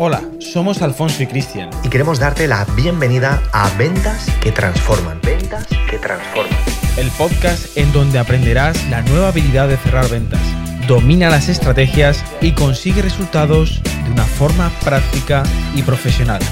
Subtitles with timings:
[0.00, 1.70] Hola, somos Alfonso y Cristian.
[1.82, 5.20] Y queremos darte la bienvenida a Ventas que Transforman.
[5.24, 6.56] Ventas que Transforman.
[6.96, 10.38] El podcast en donde aprenderás la nueva habilidad de cerrar ventas.
[10.86, 15.42] Domina las estrategias y consigue resultados de una forma práctica
[15.74, 16.42] y profesional.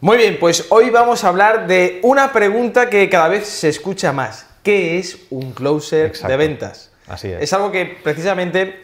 [0.00, 4.14] Muy bien, pues hoy vamos a hablar de una pregunta que cada vez se escucha
[4.14, 4.46] más.
[4.62, 6.90] ¿Qué es un closer de ventas?
[7.06, 7.42] Así es.
[7.42, 8.82] Es algo que precisamente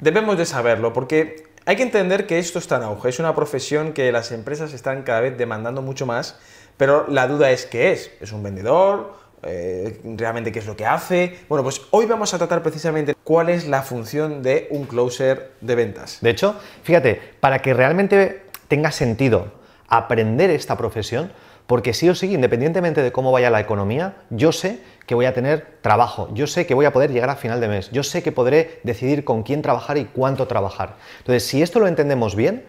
[0.00, 3.08] debemos de saberlo, porque hay que entender que esto está en auge.
[3.08, 6.36] Es una profesión que las empresas están cada vez demandando mucho más,
[6.76, 8.10] pero la duda es qué es.
[8.20, 9.14] ¿Es un vendedor?
[9.42, 11.38] Eh, ¿Realmente qué es lo que hace?
[11.48, 15.74] Bueno, pues hoy vamos a tratar precisamente cuál es la función de un closer de
[15.74, 16.18] ventas.
[16.20, 19.52] De hecho, fíjate, para que realmente tenga sentido
[19.88, 21.30] aprender esta profesión,
[21.66, 25.34] porque sí o sí, independientemente de cómo vaya la economía, yo sé que voy a
[25.34, 28.22] tener trabajo, yo sé que voy a poder llegar a final de mes, yo sé
[28.22, 30.96] que podré decidir con quién trabajar y cuánto trabajar.
[31.18, 32.64] Entonces, si esto lo entendemos bien,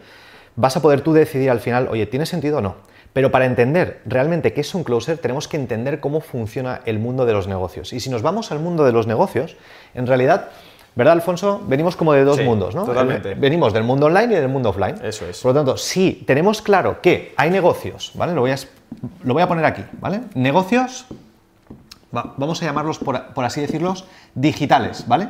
[0.54, 2.76] vas a poder tú decidir al final, oye, ¿tiene sentido o no?
[3.12, 7.24] Pero para entender realmente qué es un closer, tenemos que entender cómo funciona el mundo
[7.24, 7.94] de los negocios.
[7.94, 9.56] Y si nos vamos al mundo de los negocios,
[9.94, 10.50] en realidad
[10.96, 11.62] ¿Verdad, Alfonso?
[11.68, 12.86] Venimos como de dos mundos, ¿no?
[12.86, 13.34] Totalmente.
[13.34, 14.96] Venimos del mundo online y del mundo offline.
[15.04, 15.42] Eso es.
[15.42, 18.32] Por lo tanto, si tenemos claro que hay negocios, ¿vale?
[18.32, 18.56] Lo voy a,
[19.22, 20.20] lo voy a poner aquí, ¿vale?
[20.34, 21.06] Negocios,
[22.10, 25.28] vamos a llamarlos, por, así decirlos, digitales, ¿vale?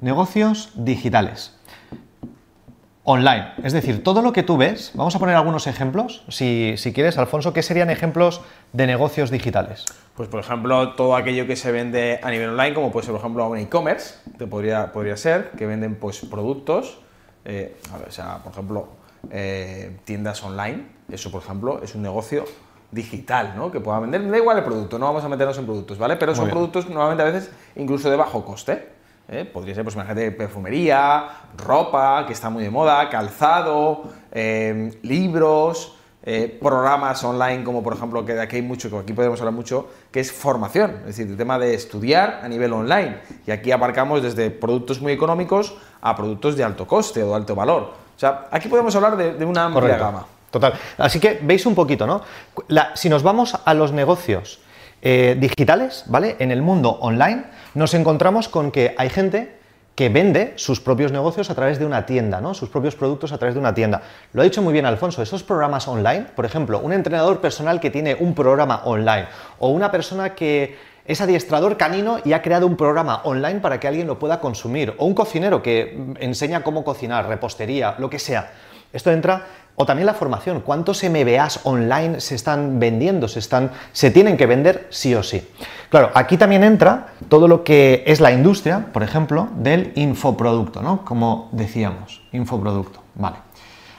[0.00, 1.52] Negocios digitales
[3.08, 3.52] online.
[3.62, 7.52] Es decir, todo lo que tú ves, vamos a poner algunos ejemplos, si, quieres, Alfonso,
[7.52, 8.40] ¿qué serían ejemplos
[8.72, 9.84] de negocios digitales?
[10.16, 13.20] Pues, por ejemplo, todo aquello que se vende a nivel online, como puede ser, por
[13.20, 14.16] ejemplo, un e-commerce,
[14.50, 16.98] podría, podría ser, que venden pues, productos,
[17.44, 17.76] eh,
[18.08, 18.88] o sea, por ejemplo,
[19.30, 22.44] eh, tiendas online, eso, por ejemplo, es un negocio
[22.90, 23.70] digital, ¿no?
[23.70, 26.16] Que pueda vender, da igual el producto, no vamos a meternos en productos, ¿vale?
[26.16, 28.88] Pero son productos normalmente a veces incluso de bajo coste.
[29.28, 29.44] ¿eh?
[29.44, 35.96] Podría ser, pues imagínate, perfumería, ropa, que está muy de moda, calzado, eh, libros,
[36.28, 39.54] eh, programas online, como por ejemplo, que de aquí hay mucho, que aquí podemos hablar
[39.54, 43.18] mucho, que es formación, es decir, el tema de estudiar a nivel online.
[43.46, 47.54] Y aquí aparcamos desde productos muy económicos a productos de alto coste o de alto
[47.54, 47.82] valor.
[48.16, 50.26] O sea, aquí podemos hablar de, una amplia gama.
[50.56, 50.72] Total.
[50.96, 52.22] Así que veis un poquito, ¿no?
[52.94, 54.60] si nos vamos a los negocios
[55.02, 56.36] digitales, ¿vale?
[56.38, 57.44] En el mundo online,
[57.74, 59.58] nos encontramos con que hay gente
[59.94, 62.54] que vende sus propios negocios a través de una tienda, ¿no?
[62.54, 64.00] sus propios productos a través de una tienda.
[64.32, 67.90] Lo ha dicho muy bien Alfonso, esos programas online, por ejemplo, un entrenador personal que
[67.90, 69.26] tiene un programa online
[69.58, 73.88] o una persona que es adiestrador canino y ha creado un programa online para que
[73.88, 78.52] alguien lo pueda consumir o un cocinero que enseña cómo cocinar, repostería, lo que sea.
[78.92, 83.28] Esto entra o también la formación, ¿cuántos MBAs online se están vendiendo?
[83.28, 85.46] Se, están, se tienen que vender sí o sí.
[85.90, 91.04] Claro, aquí también entra todo lo que es la industria, por ejemplo, del infoproducto, ¿no?
[91.04, 93.00] Como decíamos, infoproducto.
[93.14, 93.36] Vale.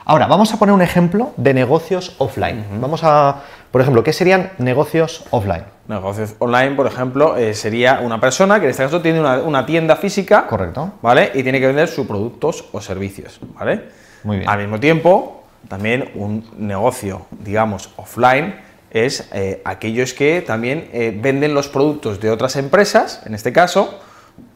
[0.04, 2.64] Ahora, vamos a poner un ejemplo de negocios offline.
[2.80, 5.64] Vamos a, por ejemplo, ¿qué serían negocios offline?
[5.86, 9.66] Negocios online, por ejemplo, eh, sería una persona que en este caso tiene una, una,
[9.66, 10.46] tienda física.
[10.46, 10.94] Correcto.
[11.02, 11.30] ¿Vale?
[11.34, 13.38] Y tiene que vender sus productos o servicios.
[13.54, 14.07] ¿Vale?
[14.24, 14.48] Muy bien.
[14.48, 18.54] Al mismo tiempo, también un negocio, digamos, offline,
[18.90, 24.00] es eh, aquellos que también eh, venden los productos de otras empresas, en este caso,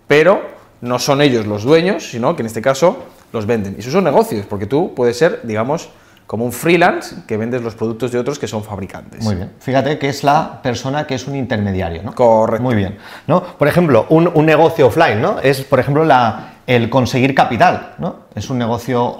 [0.06, 0.42] pero
[0.80, 3.74] no son ellos los dueños, sino que en este caso los venden.
[3.76, 5.90] Y esos son negocios, porque tú puedes ser, digamos,
[6.26, 9.22] como un freelance que vendes los productos de otros que son fabricantes.
[9.22, 9.52] Muy bien.
[9.58, 12.14] Fíjate que es la persona que es un intermediario, ¿no?
[12.14, 12.62] Correcto.
[12.62, 12.96] Muy bien.
[13.26, 13.42] ¿no?
[13.42, 15.40] Por ejemplo, un, negocio offline, ¿no?
[15.40, 18.16] Es, por ejemplo, la, el conseguir capital, ¿no?
[18.34, 19.16] Es un negocio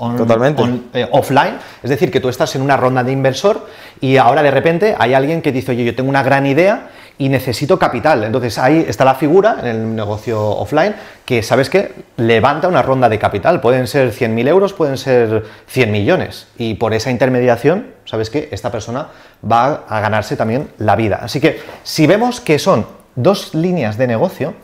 [0.95, 3.67] eh, offline, es decir, que tú estás en una ronda de inversor
[4.01, 6.89] y ahora de repente hay alguien que dice, oye, yo tengo una gran idea
[7.19, 8.25] y necesito capital.
[8.25, 10.95] Entonces ahí está la figura en el negocio offline
[11.25, 11.93] que, ¿sabes qué?
[12.17, 13.61] Levanta una ronda de capital.
[13.61, 16.49] Pueden ser 100.000 euros, pueden ser 100 millones.
[16.57, 18.49] Y por esa intermediación, ¿sabes qué?
[18.51, 19.09] Esta persona
[19.49, 21.21] va a ganarse también la vida.
[21.23, 24.55] Así que si vemos que son dos líneas de negocio,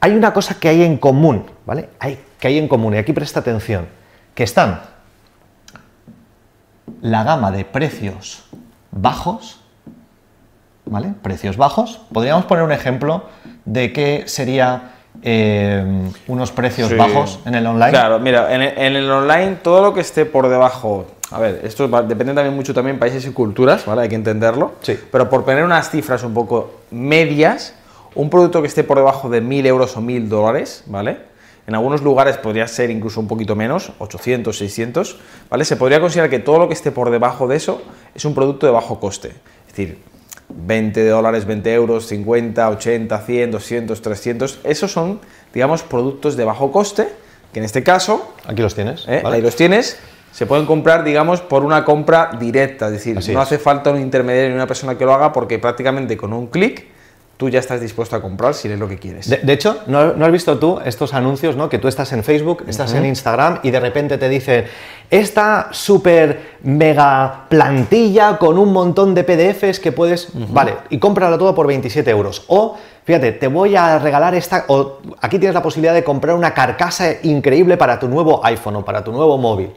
[0.00, 1.88] hay una cosa que hay en común, ¿vale?
[1.98, 3.88] Hay, que hay en común, y aquí presta atención,
[4.34, 4.80] que están
[7.00, 8.44] la gama de precios
[8.90, 9.60] bajos
[10.90, 11.12] ¿vale?
[11.22, 12.00] Precios bajos.
[12.12, 13.24] Podríamos poner un ejemplo
[13.64, 14.92] de qué sería
[15.22, 17.90] eh, unos precios bajos en el online.
[17.90, 22.34] Claro, mira, en el, online todo lo que esté por debajo, a ver, esto depende
[22.34, 24.02] también mucho también países y culturas, ¿vale?
[24.02, 24.72] Hay que entenderlo.
[24.80, 24.98] Sí.
[25.10, 27.74] Pero por poner unas cifras un poco medias,
[28.18, 31.18] un producto que esté por debajo de 1.000 euros o 1.000 dólares, ¿vale?
[31.68, 35.16] En algunos lugares podría ser incluso un poquito menos, 800, 600,
[35.48, 35.64] ¿vale?
[35.64, 37.80] Se podría considerar que todo lo que esté por debajo de eso
[38.16, 39.28] es un producto de bajo coste.
[39.28, 39.98] Es decir,
[40.48, 44.58] 20 dólares, 20 euros, 50, 80, 100, 200, 300.
[44.64, 45.20] Esos son,
[45.54, 47.08] digamos, productos de bajo coste
[47.52, 49.06] que en este caso, Aquí los tienes.
[49.06, 49.20] ¿eh?
[49.22, 49.36] ¿vale?
[49.36, 49.96] ahí los tienes,
[50.32, 52.86] se pueden comprar, digamos, por una compra directa.
[52.86, 53.46] Es decir, Así no es.
[53.46, 56.97] hace falta un intermediario ni una persona que lo haga porque prácticamente con un clic
[57.38, 59.30] tú ya estás dispuesto a comprar si es lo que quieres.
[59.30, 61.68] De, de hecho, ¿no, no has visto tú estos anuncios, ¿no?
[61.70, 64.66] Que tú estás en Facebook, estás en Instagram y de repente te dicen
[65.10, 70.28] esta super mega plantilla con un montón de PDFs que puedes.
[70.52, 72.44] Vale, y cómprala todo por 27 euros.
[72.48, 74.64] O, fíjate, te voy a regalar esta.
[74.68, 78.84] O aquí tienes la posibilidad de comprar una carcasa increíble para tu nuevo iPhone o
[78.84, 79.70] para tu nuevo móvil.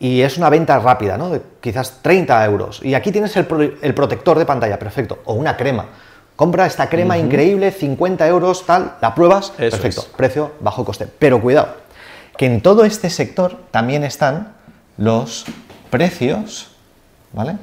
[0.00, 1.30] Y es una venta rápida, ¿no?
[1.30, 2.80] De quizás 30 euros.
[2.82, 5.20] Y aquí tienes el, pro- el protector de pantalla, perfecto.
[5.26, 5.86] O una crema.
[6.36, 10.06] Compra esta crema increíble, 50 euros, tal, la pruebas, Eso perfecto, es.
[10.16, 11.06] precio bajo coste.
[11.18, 11.68] Pero cuidado,
[12.36, 14.54] que en todo este sector también están
[14.96, 15.44] los
[15.90, 16.70] precios,
[17.32, 17.56] ¿vale?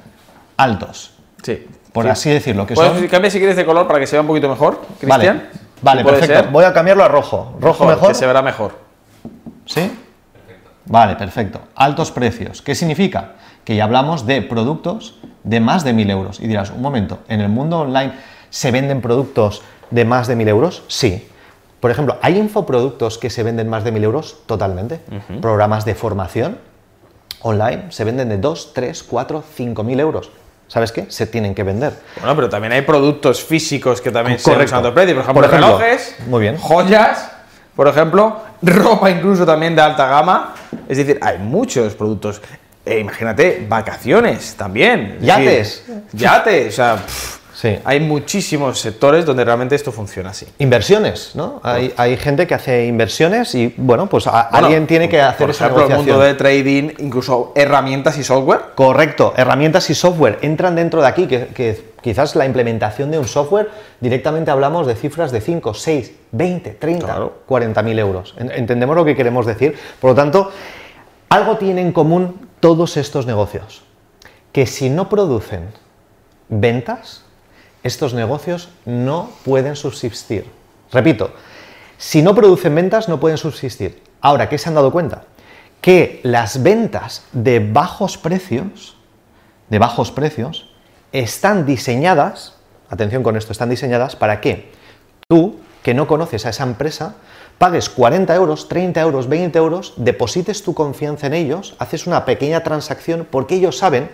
[0.56, 1.14] Altos,
[1.44, 1.68] Sí.
[1.92, 2.10] por Sí.
[2.12, 3.08] así decirlo, que Puedes son...
[3.10, 5.50] cambiar si quieres de color para que se vea un poquito mejor, Vale, Cristian.
[5.82, 6.44] vale, ¿Puede perfecto.
[6.44, 6.52] ser?
[6.52, 7.58] Voy a cambiarlo a rojo.
[7.60, 8.10] ¿Rojo mejor?
[8.10, 8.78] Que se verá mejor.
[9.66, 9.92] ¿Sí?
[10.86, 11.60] Vale, perfecto.
[11.76, 12.62] Altos precios.
[12.62, 13.34] ¿Qué significa?
[13.66, 16.40] Que ya hablamos de productos de más de 1.000 euros.
[16.40, 18.14] Y dirás, un momento, ¿en el mundo online
[18.52, 20.84] se venden productos de más de 1.000 euros?
[20.88, 21.28] Sí.
[21.80, 24.38] Por ejemplo, ¿hay infoproductos que se venden más de 1.000 euros?
[24.46, 25.00] Totalmente.
[25.42, 26.60] Programas de formación
[27.42, 30.30] online se venden de 2, 3, 4, 5.000 euros.
[30.68, 31.08] ¿Sabes qué?
[31.10, 31.94] Se tienen que vender.
[32.20, 34.66] Bueno, pero también hay productos físicos que también se Correcto.
[34.76, 35.16] usan alto precio.
[35.16, 36.58] Por ejemplo, Por ejemplo, relojes, muy bien.
[36.58, 37.30] joyas,
[37.76, 40.54] por ejemplo, ropa incluso también de alta gama.
[40.88, 42.42] Es decir, hay muchos productos.
[42.86, 45.18] Eh, imagínate, vacaciones también.
[45.20, 45.84] Es Yates.
[45.88, 46.68] decir, yates.
[46.74, 47.78] O sea, pff, Sí.
[47.86, 50.48] hay muchísimos sectores donde realmente esto funciona así.
[50.58, 51.60] Inversiones, ¿no?
[51.64, 55.46] Hay, hay gente que hace inversiones y, bueno, pues a- Bueno, alguien tiene que hacer
[55.46, 56.18] Por esa ejemplo, el negociación.
[56.18, 58.62] mundo de trading, incluso herramientas y software.
[58.74, 63.28] Correcto, herramientas y software entran dentro de aquí, que, que quizás la implementación de un
[63.28, 63.70] software
[64.00, 67.34] directamente hablamos de cifras de 5, 6, 20, 30, Claro.
[67.46, 68.34] 40 mil euros.
[68.40, 69.78] En- Entendemos lo que queremos decir.
[70.00, 70.52] Por lo tanto,
[71.30, 73.84] algo tienen en común todos estos negocios,
[74.52, 75.70] que si no producen
[76.50, 77.24] ventas,
[77.84, 80.46] estos negocios no pueden subsistir.
[80.92, 81.32] Repito,
[81.98, 84.02] si no producen ventas no pueden subsistir.
[84.22, 85.24] Ahora, ¿qué se han dado cuenta?
[85.82, 88.98] Que las ventas de bajos precios,
[89.70, 90.70] de bajos precios,
[91.12, 92.56] están diseñadas,
[92.90, 94.72] atención con esto, están diseñadas para que
[95.28, 97.16] tú, que no conoces a esa empresa,
[97.58, 102.64] pagues 40 euros, 30 euros, 20 euros, deposites tu confianza en ellos, haces una pequeña
[102.64, 104.10] transacción porque ellos saben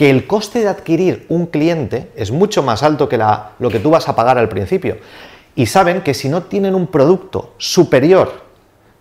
[0.00, 3.80] que el coste de adquirir un cliente es mucho más alto que la- lo que
[3.80, 4.96] tú vas a pagar al principio.
[5.54, 8.32] Y saben que si no tienen un producto superior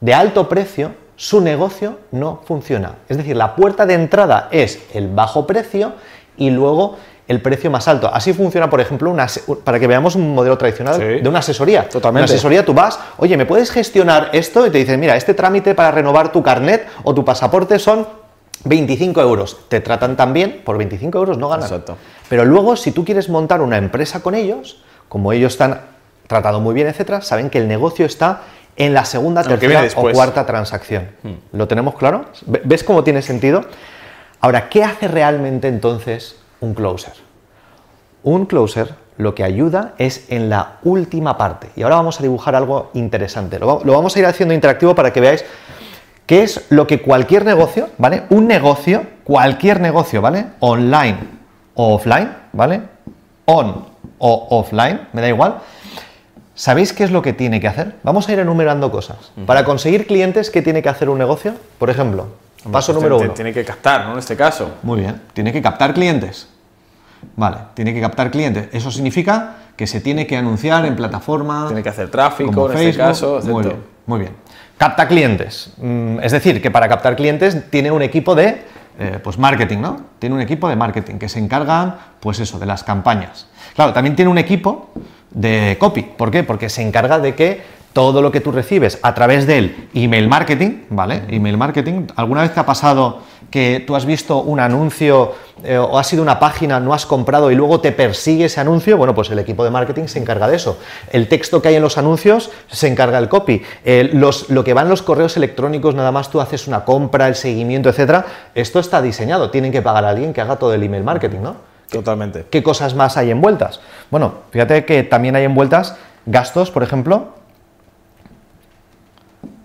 [0.01, 2.95] de alto precio, su negocio no funciona.
[3.07, 5.93] Es decir, la puerta de entrada es el bajo precio
[6.35, 6.97] y luego
[7.29, 8.11] el precio más alto.
[8.13, 9.27] Así funciona, por ejemplo, una
[9.63, 11.21] para que veamos un modelo tradicional Sí.
[11.23, 11.87] de una asesoría.
[11.87, 12.23] Totalmente.
[12.25, 14.67] Una asesoría, tú vas, oye, ¿me puedes gestionar esto?
[14.67, 18.05] Y te dicen, mira, este trámite para renovar tu carnet o tu pasaporte son
[18.65, 19.57] 25 euros.
[19.69, 21.65] Te tratan tan bien, por 25 euros no ganan.
[21.65, 21.97] Exacto.
[22.27, 25.81] Pero luego, si tú quieres montar una empresa con ellos, como ellos están
[26.27, 28.41] tratado muy bien, etcétera, saben que el negocio está
[28.75, 31.09] en la segunda, tercera o cuarta transacción.
[31.53, 32.25] ¿Lo tenemos claro?
[32.45, 33.65] ¿Ve- ¿Ves cómo tiene sentido?
[34.41, 37.13] Ahora, ¿qué hace realmente entonces un closer?
[38.23, 41.69] Un closer lo que ayuda es en la última parte.
[41.75, 43.59] Y ahora vamos a dibujar algo interesante.
[43.59, 45.43] Lo vamos a ir haciendo interactivo para que veáis
[46.29, 48.21] qué es lo que cualquier negocio, ¿vale?
[48.29, 50.45] Un negocio, cualquier negocio, ¿vale?
[50.59, 51.17] Online
[51.73, 52.81] o offline, ¿vale?
[53.45, 53.83] On
[54.19, 55.57] o offline, me da igual.
[56.53, 57.95] ¿Sabéis qué es lo que tiene que hacer?
[58.03, 59.31] Vamos a ir enumerando cosas.
[59.47, 61.55] Para conseguir clientes, ¿qué tiene que hacer un negocio?
[61.79, 62.27] Por ejemplo,
[62.71, 63.33] paso número uno.
[63.33, 64.13] Tiene que captar, ¿no?
[64.13, 64.69] En este caso.
[64.83, 66.47] Muy bien, tiene que captar clientes.
[67.37, 68.69] Vale, tiene que captar clientes.
[68.71, 71.65] Eso significa que se tiene que anunciar en plataforma.
[71.65, 72.89] Tiene que hacer tráfico, como en Facebook.
[72.89, 73.39] este caso.
[73.45, 74.48] Muy bien, muy bien.
[74.79, 75.73] Capta clientes.
[75.75, 78.63] Mm, Es decir, que para captar clientes tiene un equipo de
[78.97, 80.01] eh, pues marketing, ¿no?
[80.19, 83.47] Tiene un equipo de marketing que se encargan, pues eso, de las campañas.
[83.75, 84.91] Claro, también tiene un equipo
[85.31, 86.03] de copy.
[86.03, 86.43] ¿Por qué?
[86.43, 87.61] Porque se encarga de que
[87.99, 91.23] todo lo que tú recibes a través del email marketing, ¿vale?
[91.27, 92.07] Email marketing.
[92.15, 93.19] ¿Alguna vez te ha pasado
[93.51, 95.33] que tú has visto un anuncio
[95.65, 98.61] eh, o has ido a una página, no has comprado y luego te persigue ese
[98.61, 98.95] anuncio?
[98.95, 100.77] Bueno, pues el equipo de marketing se encarga de eso.
[101.11, 103.63] El texto que hay en los anuncios se encarga el copy.
[103.83, 107.27] Eh, los, lo que va en los correos electrónicos, nada más tú haces una compra,
[107.27, 108.25] el seguimiento, etcétera.
[108.55, 109.49] Esto está diseñado.
[109.49, 111.57] Tienen que pagar a alguien que haga todo el email marketing, ¿no?
[111.91, 112.45] Totalmente.
[112.49, 113.81] ¿Qué cosas más hay envueltas?
[114.09, 117.38] Bueno, fíjate que también hay envueltas gastos, por ejemplo,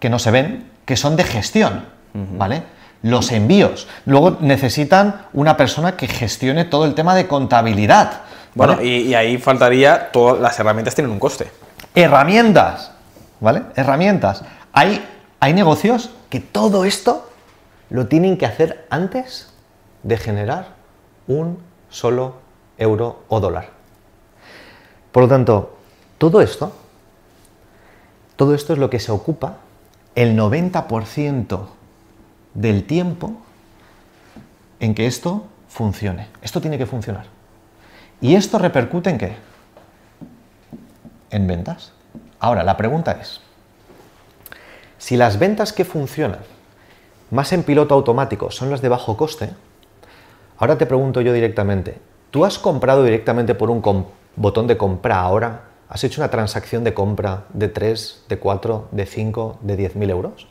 [0.04, 2.62] que no se ven, que son de gestión, ¿vale?
[3.00, 3.88] Los envíos.
[4.04, 8.20] Luego necesitan una persona que gestione todo el tema de contabilidad.
[8.54, 11.50] Bueno, y, y ahí faltaría, todas las herramientas tienen un coste.
[11.94, 12.90] herramientas,
[13.40, 13.62] ¿vale?
[13.76, 14.42] Herramientas.
[14.74, 15.02] Hay,
[15.40, 17.26] hay negocios que todo esto
[17.88, 19.54] lo tienen que hacer antes
[20.02, 20.66] de generar
[21.28, 22.34] un solo
[22.76, 23.70] euro o dólar.
[25.12, 25.78] Por lo tanto,
[26.18, 26.72] todo esto,
[28.36, 29.64] todo esto es lo que se ocupa
[30.14, 31.66] el 90%
[32.54, 33.32] del tiempo
[34.80, 36.28] en que esto funcione.
[36.42, 37.26] Esto tiene que funcionar.
[38.20, 39.36] ¿Y esto repercute en qué?
[41.30, 41.92] En ventas.
[42.38, 43.40] Ahora, la pregunta es,
[44.98, 46.40] si las ventas que funcionan
[47.30, 49.50] más en piloto automático son las de bajo coste,
[50.58, 51.98] ahora te pregunto yo directamente,
[52.30, 54.06] ¿tú has comprado directamente por un
[54.36, 55.62] botón de compra ahora?
[55.88, 60.10] ¿Has hecho una transacción de compra de 3, de 4, de 5, de 10 mil
[60.10, 60.46] euros?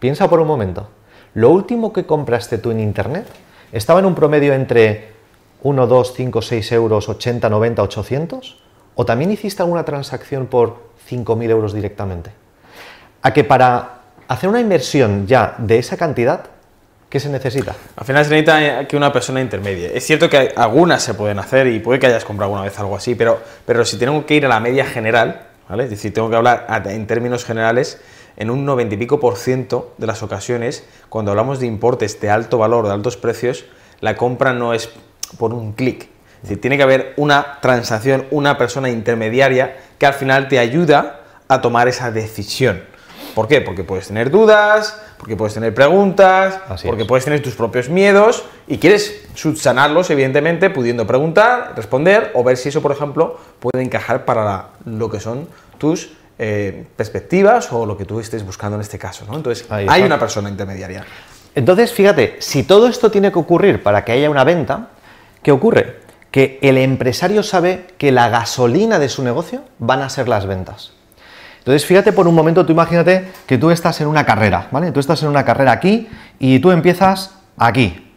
[0.00, 0.88] Piensa por un momento,
[1.34, 3.26] ¿lo último que compraste tú en Internet
[3.72, 5.12] estaba en un promedio entre
[5.62, 8.62] 1, 2, 5, 6 euros, 80, 90, 800?
[8.94, 12.30] ¿O también hiciste alguna transacción por 5.000 euros directamente?
[13.22, 16.46] A que para hacer una inversión ya de esa cantidad,
[17.16, 17.74] ¿qué se necesita?
[17.96, 19.96] Al final se necesita que una persona intermedie.
[19.96, 22.94] Es cierto que algunas se pueden hacer y puede que hayas comprado alguna vez algo
[22.94, 25.84] así, pero, pero si tengo que ir a la media general, ¿vale?
[25.84, 28.02] Es decir, tengo que hablar en términos generales,
[28.36, 32.28] en un 90 y pico por ciento de las ocasiones, cuando hablamos de importes de
[32.28, 33.64] alto valor, de altos precios,
[34.00, 34.90] la compra no es
[35.38, 40.12] por un clic, es decir, tiene que haber una transacción, una persona intermediaria que al
[40.12, 42.82] final te ayuda a tomar esa decisión.
[43.34, 43.62] ¿Por qué?
[43.62, 48.78] Porque puedes tener dudas, porque puedes tener preguntas, porque puedes tener tus propios miedos y
[48.78, 54.70] quieres subsanarlos, evidentemente, pudiendo preguntar, responder o ver si eso, por ejemplo, puede encajar para
[54.84, 59.24] lo que son tus eh, perspectivas o lo que tú estés buscando en este caso.
[59.32, 61.04] Entonces, hay una persona intermediaria.
[61.54, 64.88] Entonces, fíjate, si todo esto tiene que ocurrir para que haya una venta,
[65.42, 66.06] ¿qué ocurre?
[66.36, 70.92] que el empresario sabe que la gasolina de su negocio van a ser las ventas.
[71.66, 74.92] Entonces, fíjate por un momento, tú imagínate que tú estás en una carrera, ¿vale?
[74.92, 76.06] Tú estás en una carrera aquí
[76.38, 78.14] y tú empiezas aquí.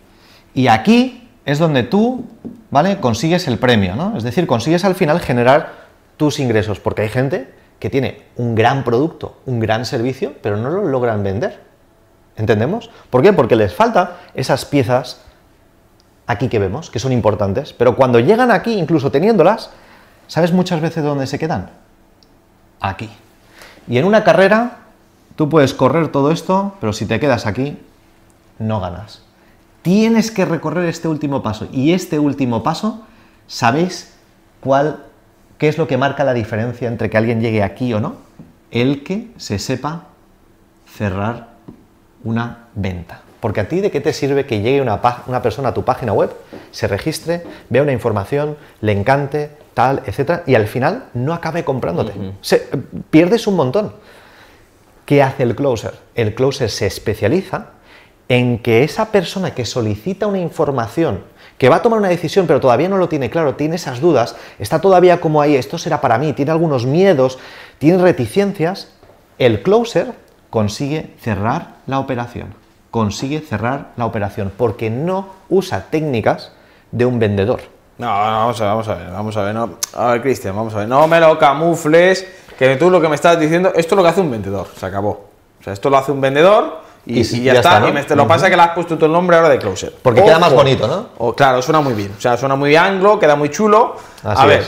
[0.54, 2.28] Y aquí es donde tú,
[2.70, 3.00] ¿vale?
[3.00, 4.16] Consigues el premio, ¿no?
[4.16, 5.72] Es decir, consigues al final generar
[6.16, 10.70] tus ingresos, porque hay gente que tiene un gran producto, un gran servicio, pero no
[10.70, 11.60] lo logran vender.
[12.38, 12.92] ¿Entendemos?
[13.10, 13.34] ¿Por qué?
[13.34, 15.22] Porque les falta esas piezas
[16.28, 19.72] aquí que vemos, que son importantes, pero cuando llegan aquí, incluso teniéndolas,
[20.28, 21.72] ¿sabes muchas veces dónde se quedan?
[22.80, 23.10] Aquí.
[23.88, 24.80] Y en una carrera,
[25.36, 27.78] tú puedes correr todo esto, pero si te quedas aquí,
[28.60, 29.24] no ganas.
[29.82, 31.68] Tienes que recorrer este último paso.
[31.72, 33.06] Y este último paso,
[33.48, 34.14] ¿sabéis
[34.60, 35.04] cuál,
[35.58, 38.16] qué es lo que marca la diferencia entre que alguien llegue aquí o no?
[38.72, 40.04] El que se sepa
[40.86, 41.50] cerrar
[42.24, 43.22] una venta.
[43.40, 45.02] Porque a ti de qué te sirve que llegue una,
[45.42, 46.32] persona a tu página web,
[46.72, 52.14] se registre, vea una información, le encante, tal, etcétera, y al final no acabe comprándote.
[53.10, 53.94] pierdes un montón.
[55.06, 55.94] ¿Qué hace el closer?
[56.16, 57.68] El closer se especializa
[58.28, 61.24] en que esa persona que solicita una información,
[61.58, 64.36] que va a tomar una decisión pero todavía no lo tiene claro, tiene esas dudas,
[64.60, 67.40] está todavía como ahí, esto será para mí, tiene algunos miedos,
[67.80, 68.90] tiene reticencias,
[69.40, 70.14] el closer
[70.52, 72.59] consigue cerrar la operación
[72.92, 76.52] consigue cerrar la operación porque no usa técnicas
[76.92, 77.62] de un vendedor.
[77.98, 80.74] No, vamos a ver, vamos a ver, vamos a ver, no, a ver, Cristian, vamos
[80.74, 82.26] a ver, no me lo camufles,
[82.58, 84.86] que tú lo que me estás diciendo, esto es lo que hace un vendedor, se
[84.86, 85.28] acabó.
[85.60, 88.56] O sea, esto lo hace un vendedor y, ya, está, y me, lo pasa que
[88.56, 89.94] le has puesto tu nombre ahora de closer.
[90.02, 91.34] Porque queda más bonito, ¿no?
[91.34, 93.98] claro, suena muy bien, o sea, suena muy anglo, queda muy chulo.
[94.24, 94.64] a ver,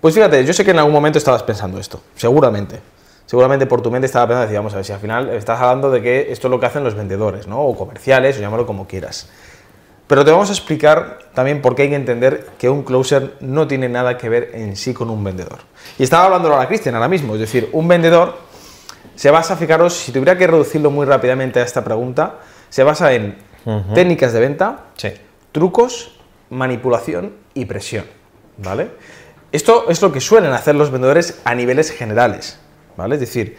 [0.00, 2.80] pues fíjate, yo sé que en algún momento estabas pensando esto, seguramente
[3.26, 5.90] seguramente por tu mente estaba pensando, decir, vamos a ver si al final estás hablando
[5.90, 7.60] de que esto es lo que hacen los vendedores, ¿no?
[7.60, 9.28] O comerciales, o llámalo como quieras.
[10.06, 13.66] Pero te vamos a explicar también por qué hay que entender que un closer no
[13.66, 15.58] tiene nada que ver en sí con un vendedor.
[15.98, 18.46] Y estaba hablando ahora Cristian ahora mismo, es decir, un vendedor
[19.16, 22.36] se basa, fijaros, si tuviera que reducirlo muy rápidamente a esta pregunta,
[22.68, 23.36] se basa en
[23.94, 24.84] técnicas de venta,
[25.50, 28.04] trucos, manipulación y presión,
[28.58, 28.90] ¿vale?
[29.50, 32.60] Esto es lo que suelen hacer los vendedores a niveles generales.
[32.96, 33.14] ¿Vale?
[33.14, 33.56] Es decir,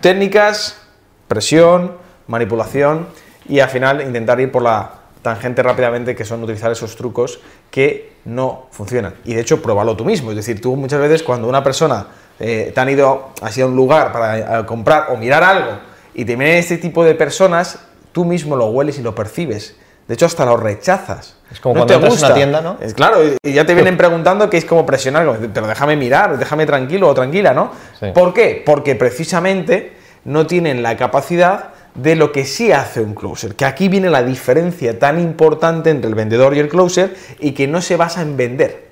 [0.00, 0.80] técnicas,
[1.26, 1.96] presión,
[2.26, 3.06] manipulación
[3.48, 8.12] y al final intentar ir por la tangente rápidamente que son utilizar esos trucos que
[8.24, 9.14] no funcionan.
[9.24, 10.30] Y de hecho, pruébalo tú mismo.
[10.30, 12.06] Es decir, tú muchas veces cuando una persona
[12.38, 15.78] eh, te han ido hacia un lugar para eh, comprar o mirar algo
[16.14, 17.78] y te vienen este tipo de personas,
[18.12, 19.76] tú mismo lo hueles y lo percibes.
[20.08, 21.36] De hecho, hasta lo rechazas.
[21.52, 22.78] Es como cuando entras en una tienda, ¿no?
[22.80, 26.64] Es claro, y ya te vienen preguntando que es como presionar, pero déjame mirar, déjame
[26.64, 27.70] tranquilo o tranquila, ¿no?
[28.14, 28.62] ¿Por qué?
[28.64, 29.92] Porque precisamente
[30.24, 33.54] no tienen la capacidad de lo que sí hace un closer.
[33.54, 37.66] Que aquí viene la diferencia tan importante entre el vendedor y el closer y que
[37.66, 38.88] no se basa en vender.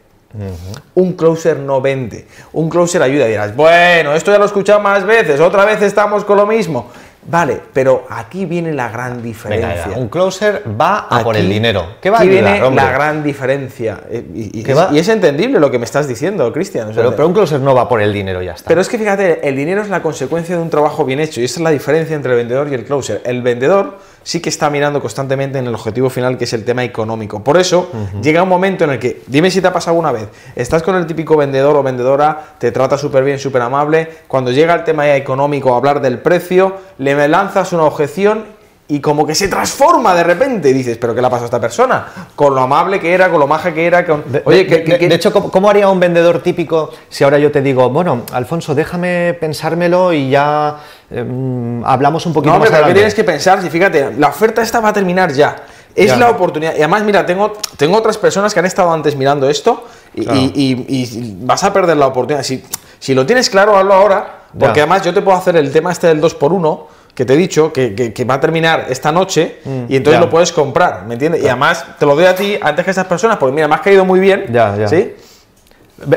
[0.95, 2.27] Un closer no vende.
[2.53, 3.27] Un closer ayuda.
[3.27, 6.91] Dirás, bueno, esto ya lo he escuchado más veces, otra vez estamos con lo mismo.
[7.29, 9.85] Vale, pero aquí viene la gran diferencia.
[9.87, 11.97] Venga, un closer va a por el dinero.
[12.01, 12.85] ¿Qué va a aquí ayudar, viene hombre?
[12.85, 14.01] la gran diferencia.
[14.11, 14.89] Eh, Y, y- ¿Qué es, va?
[14.93, 16.91] y es entendible lo que me estás diciendo, Cristian.
[16.95, 18.69] Pero, pero un closer no va por el dinero, ya está.
[18.69, 21.45] pero es que fíjate, el dinero es la consecuencia de un trabajo bien hecho y
[21.45, 23.23] esa es la diferencia entre el vendedor y el closer.
[23.25, 26.83] El vendedor sí que está mirando constantemente en el objetivo final que es el tema
[26.83, 27.43] económico.
[27.45, 27.91] Por eso
[28.23, 30.97] llega un momento en el que, dime si te ha pasado alguna vez, estás con
[30.97, 35.15] el típico vendedor o vendedora, te trata súper bien, súper amable, cuando llega el tema
[35.15, 38.45] económico, a hablar del precio, le lanzas una objeción
[38.89, 40.73] y como que se transforma de repente.
[40.73, 42.07] Dices, ¿pero qué le ha pasado a esta persona?
[42.37, 44.23] Con lo amable que era, con lo maja que era, con...
[44.45, 47.39] Oye, de- que, de- que- que- de hecho, ¿cómo, haría un vendedor típico si ahora
[47.39, 50.77] yo te digo, bueno, Alfonso, déjame pensármelo y ya
[51.11, 52.99] em, hablamos un poquito No, más pero ¿qué adelante?
[53.01, 53.61] tienes que pensar?
[53.61, 55.57] Si fíjate, la oferta esta va a terminar ya.
[55.95, 56.17] Es Ya.
[56.19, 56.73] la oportunidad.
[56.75, 60.39] Y además, mira, tengo, tengo otras personas que han estado antes mirando esto y, Claro.
[60.39, 62.45] y- y- y vas a perder la oportunidad.
[62.45, 62.63] Si,
[63.01, 64.33] si lo tienes claro, hazlo ahora.
[64.59, 64.83] Porque Ya.
[64.85, 67.95] además yo te puedo hacer el tema este del 2x1 que te he dicho, que,
[67.95, 70.27] que- que va a terminar esta noche y entonces Mm, ya.
[70.27, 71.43] lo puedes comprar, ¿me entiendes?
[71.43, 73.75] Y además te lo doy a ti antes que a esas personas, porque mira, me
[73.75, 74.47] has caído muy bien.
[74.53, 74.87] Ya, ya.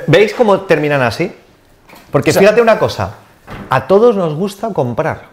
[0.08, 1.34] ¿Veis cómo terminan así?
[2.12, 3.16] Porque O sea- fíjate una cosa,
[3.70, 5.30] a todos nos gusta comprar,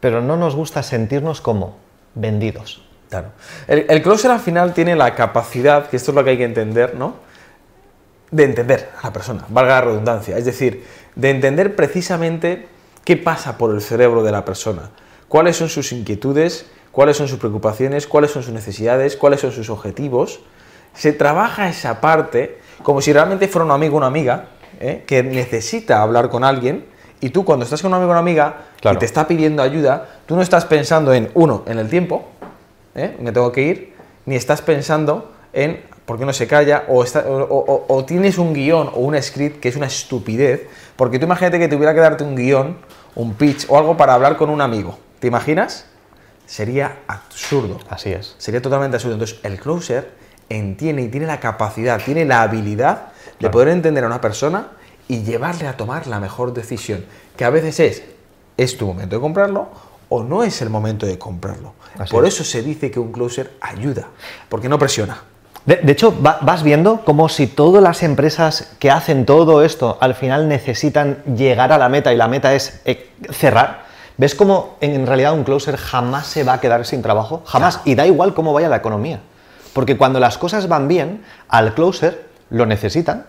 [0.00, 1.76] pero no nos gusta sentirnos como
[2.14, 2.82] vendidos.
[3.08, 3.28] Claro.
[3.66, 6.44] El, el closer al final tiene la capacidad, que esto es lo que hay que
[6.44, 7.14] entender, ¿no?
[8.30, 10.36] De entender a la persona, valga la redundancia.
[10.36, 10.84] Es decir,
[11.16, 12.68] de entender precisamente
[13.04, 14.90] qué pasa por el cerebro de la persona,
[15.28, 19.70] cuáles son sus inquietudes, cuáles son sus preocupaciones, cuáles son sus necesidades, cuáles son sus
[19.70, 20.40] objetivos.
[20.94, 24.46] Se trabaja esa parte como si realmente fuera un amigo o una amiga
[24.80, 25.04] ¿eh?
[25.06, 26.86] que necesita hablar con alguien
[27.20, 28.96] y tú cuando estás con un amigo o una amiga Claro.
[28.96, 32.28] y te está pidiendo ayuda, tú no estás pensando en, uno, en el tiempo,
[32.94, 33.14] ¿eh?
[33.20, 37.24] me tengo que ir, ni estás pensando en por qué no se calla, o, está-
[37.28, 40.66] o- o- o tienes un guion o un script que es una estupidez,
[40.96, 42.78] porque tú imagínate que tuviera que darte un guion,
[43.14, 45.86] un pitch o algo para hablar con un amigo, ¿te imaginas?
[46.46, 48.34] Sería absurdo, Así es.
[48.38, 49.14] sería totalmente absurdo.
[49.14, 50.10] Entonces, el closer
[50.48, 54.68] entiende y tiene la capacidad, tiene la habilidad de poder entender a una persona
[55.06, 57.04] y llevarle a tomar la mejor decisión,
[57.36, 58.02] que a veces es,
[58.56, 59.68] es tu momento de comprarlo
[60.08, 61.74] o no es el momento de comprarlo.
[61.98, 62.34] Así Por es.
[62.34, 64.08] eso se dice que un closer ayuda,
[64.48, 65.22] porque no presiona.
[65.66, 69.98] De, de hecho, va- vas viendo como si todas las empresas que hacen todo esto
[70.00, 73.82] al final necesitan llegar a la meta y la meta es eh, cerrar.
[74.16, 77.42] ¿Ves cómo en realidad un closer jamás se va a quedar sin trabajo?
[77.46, 77.80] Jamás.
[77.84, 79.20] Y da igual cómo vaya la economía.
[79.72, 83.26] Porque cuando las cosas van bien, al closer lo necesitan.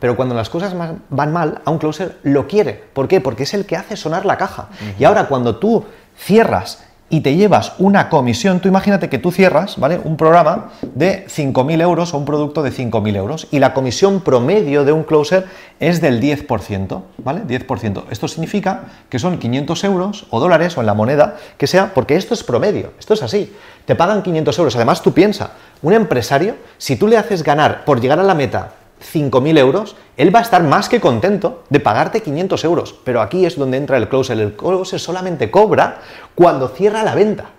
[0.00, 2.74] Pero cuando las cosas van mal, a un closer lo quiere.
[2.92, 3.20] ¿Por qué?
[3.20, 4.68] Porque es el que hace sonar la caja.
[4.98, 5.84] Y ahora cuando tú
[6.18, 6.82] cierras
[7.14, 10.00] y te llevas una comisión, tú imagínate que tú cierras, ¿vale?
[10.02, 14.84] Un programa de 5.000 euros o un producto de 5.000 euros y la comisión promedio
[14.84, 15.46] de un closer
[15.78, 17.42] es del 10%, ¿vale?
[17.42, 18.02] 10%.
[18.10, 22.16] Esto significa que son 500 euros o dólares o en la moneda que sea, porque
[22.16, 23.54] esto es promedio, esto es así.
[23.84, 24.74] Te pagan 500 euros.
[24.74, 28.72] Además, tú piensa, un empresario, si tú le haces ganar por llegar a la meta
[29.12, 32.94] 5.000 euros, él va a estar más que contento de pagarte 500 euros.
[33.04, 34.40] Pero aquí es donde entra el closer.
[34.40, 36.00] El closer solamente cobra
[36.34, 37.50] cuando cierra la venta.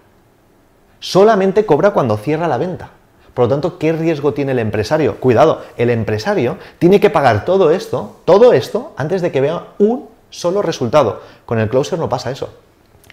[1.00, 2.90] Solamente cobra cuando cierra la venta.
[3.34, 5.18] Por lo tanto, ¿qué riesgo tiene el empresario?
[5.20, 10.08] Cuidado, el empresario tiene que pagar todo esto, todo esto, antes de que vea un
[10.30, 11.22] solo resultado.
[11.46, 12.50] Con el closer no pasa eso.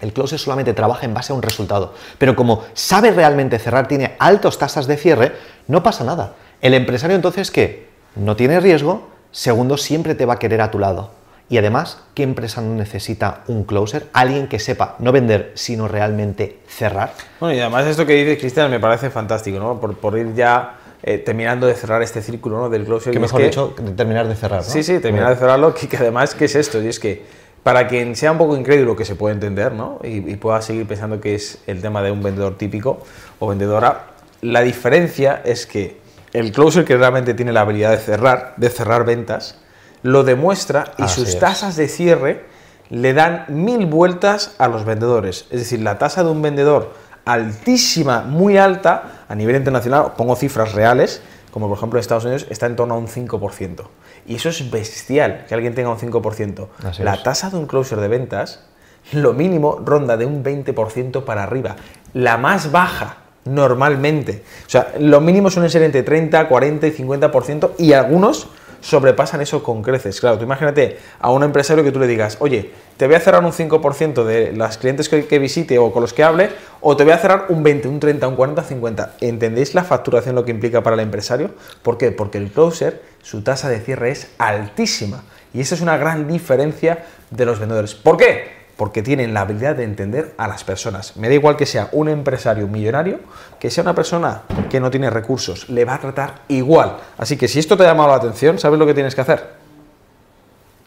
[0.01, 1.93] El closer solamente trabaja en base a un resultado.
[2.19, 5.33] Pero como sabe realmente cerrar, tiene altas tasas de cierre,
[5.69, 6.35] no pasa nada.
[6.61, 7.92] El empresario entonces, ¿qué?
[8.17, 11.11] No tiene riesgo, segundo, siempre te va a querer a tu lado.
[11.49, 14.07] Y además, ¿qué empresa no necesita un closer?
[14.15, 17.13] Alguien que sepa no vender, sino realmente cerrar.
[17.41, 19.79] Bueno, y además esto que dice Cristian me parece fantástico, ¿no?
[19.79, 22.71] Por, por ir ya eh, terminando de cerrar este círculo ¿no?
[22.71, 23.13] del closer.
[23.13, 24.61] Que es mejor que- dicho, terminar de cerrar.
[24.63, 24.65] ¿no?
[24.69, 26.81] Sí, sí, terminar de cerrarlo, que, que además, ¿qué es esto?
[26.81, 27.23] Y es que
[27.63, 29.99] para quien sea un poco incrédulo, que se puede entender, ¿no?
[30.03, 33.03] Y, y pueda seguir pensando que es el tema de un vendedor típico
[33.41, 34.07] o vendedora,
[34.41, 36.01] la diferencia es que
[36.33, 39.59] el closer que realmente tiene la habilidad de cerrar, de cerrar ventas,
[40.03, 41.39] lo demuestra y Así sus es.
[41.39, 42.45] tasas de cierre
[42.91, 45.47] le dan mil vueltas a los vendedores.
[45.51, 46.93] Es decir, la tasa de un vendedor
[47.25, 52.47] altísima, muy alta, a nivel internacional, pongo cifras reales, como por ejemplo en Estados Unidos,
[52.51, 53.85] está en torno a un 5%.
[54.27, 56.69] Y eso es bestial, que alguien tenga un 5%.
[56.85, 57.23] Así la es.
[57.23, 58.65] tasa de un closer de ventas,
[59.13, 61.77] lo mínimo ronda de un 20% para arriba.
[62.15, 64.43] La más baja, normalmente.
[64.67, 68.49] O sea, lo mínimo suelen ser entre 30, 40 y 50% y algunos
[68.83, 70.21] sobrepasan eso con creces.
[70.21, 73.43] Claro, tú imagínate a un empresario que tú le digas, oye, te voy a cerrar
[73.45, 76.51] un 5% de las clientes que, que visite o con los que hable,
[76.81, 79.15] o te voy a cerrar un 20, un 30, un 40, 50.
[79.21, 81.53] ¿Entendéis la facturación lo que implica para el empresario?
[81.83, 82.11] ¿Por qué?
[82.11, 85.23] Porque el closer su tasa de cierre es altísima.
[85.55, 87.95] Y esa es una gran diferencia de los vendedores.
[87.95, 88.62] ¿Por qué?
[88.83, 91.17] Porque tienen la habilidad de entender a las personas.
[91.17, 93.21] Me da igual que sea un empresario millonario,
[93.61, 96.97] que sea una persona que no tiene recursos, le va a tratar igual.
[97.17, 99.51] Así que si esto te ha llamado la atención, ¿sabes lo que tienes que hacer?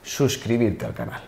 [0.04, 1.22] Suscribirte al canal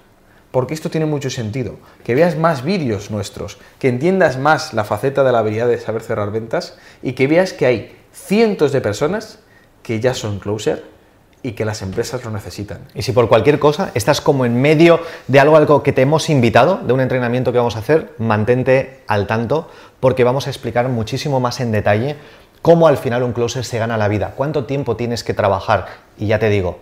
[0.52, 1.78] porque esto tiene mucho sentido.
[2.04, 6.02] Que veas más vídeos nuestros, que entiendas más la faceta de la habilidad de saber
[6.02, 9.40] cerrar ventas y que veas que hay cientos de personas
[9.84, 10.97] que ya son closer
[11.44, 12.80] y que las empresas lo necesitan.
[12.96, 16.30] Y si por cualquier cosa estás como en medio de algo, algo que te hemos
[16.30, 19.70] invitado, de un entrenamiento que vamos a hacer, mantente al tanto
[20.00, 22.16] porque vamos a explicar muchísimo más en detalle
[22.62, 25.88] cómo al final un closer se gana la vida, cuánto tiempo tienes que trabajar.
[26.18, 26.80] Y ya te digo,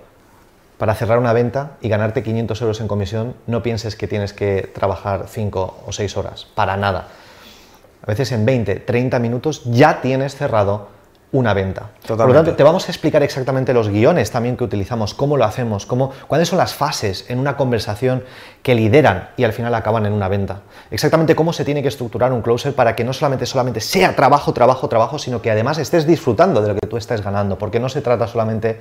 [0.78, 4.70] para cerrar una venta y ganarte 500 euros en comisión, no pienses que tienes que
[4.74, 7.10] trabajar 5 o 6 horas, para nada.
[8.02, 10.95] A veces en 20, 30 minutos ya tienes cerrado
[11.38, 11.90] una venta.
[12.08, 15.44] Por lo tanto, te vamos a explicar exactamente los guiones también que utilizamos, cómo lo
[15.44, 18.24] hacemos, cómo, cuáles son las fases en una conversación
[18.64, 20.62] que lideran y al final acaban en una venta.
[20.92, 24.54] Exactamente cómo se tiene que estructurar un closer para que no solamente, solamente sea trabajo,
[24.54, 27.90] trabajo, trabajo, sino que además estés disfrutando de lo que tú estás ganando, porque no
[27.90, 28.80] se trata solamente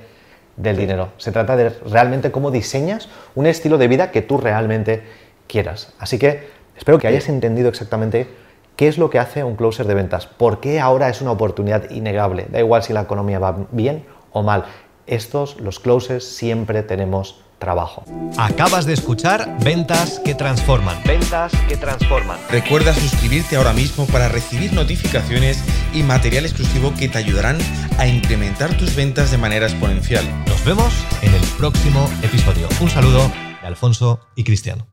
[0.55, 1.09] del dinero.
[1.17, 5.03] Se trata de realmente cómo diseñas un estilo de vida que tú realmente
[5.47, 5.93] quieras.
[5.99, 8.44] Así que espero que hayas entendido exactamente
[8.75, 11.89] qué es lo que hace un closer de ventas, por qué ahora es una oportunidad
[11.89, 12.47] innegable.
[12.49, 14.65] Da igual si la economía va bien o mal.
[15.07, 18.03] Estos, los closers, siempre tenemos trabajo.
[18.37, 20.97] Acabas de escuchar Ventas que Transforman.
[21.05, 22.37] Ventas que Transforman.
[22.49, 27.57] Recuerda suscribirte ahora mismo para recibir notificaciones y material exclusivo que te ayudarán
[27.97, 30.25] a incrementar tus ventas de manera exponencial.
[30.47, 32.67] Nos vemos en el próximo episodio.
[32.81, 34.87] Un saludo de Alfonso y Cristiano.